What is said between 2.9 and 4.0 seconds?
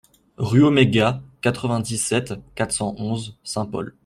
onze Saint-Paul